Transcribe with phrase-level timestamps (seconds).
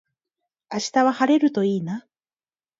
[0.73, 2.07] 明日は晴れるといいな